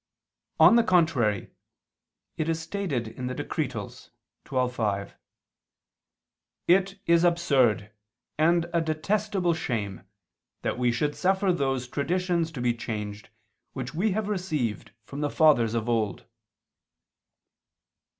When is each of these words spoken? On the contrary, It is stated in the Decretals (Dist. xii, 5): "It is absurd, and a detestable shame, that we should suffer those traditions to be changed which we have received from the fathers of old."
On 0.59 0.77
the 0.77 0.83
contrary, 0.83 1.51
It 2.35 2.49
is 2.49 2.59
stated 2.59 3.07
in 3.07 3.27
the 3.27 3.35
Decretals 3.35 4.09
(Dist. 4.45 4.49
xii, 4.49 4.67
5): 4.75 5.13
"It 6.67 6.99
is 7.05 7.23
absurd, 7.23 7.91
and 8.35 8.67
a 8.73 8.81
detestable 8.81 9.53
shame, 9.53 10.01
that 10.63 10.79
we 10.79 10.91
should 10.91 11.13
suffer 11.15 11.53
those 11.53 11.87
traditions 11.87 12.51
to 12.53 12.61
be 12.61 12.73
changed 12.73 13.29
which 13.73 13.93
we 13.93 14.13
have 14.13 14.27
received 14.27 14.89
from 15.03 15.21
the 15.21 15.29
fathers 15.29 15.75
of 15.75 15.87
old." 15.87 16.25